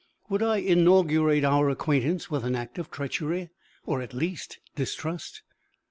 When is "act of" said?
2.55-2.89